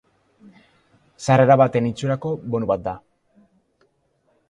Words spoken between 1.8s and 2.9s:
itxurako bonu bat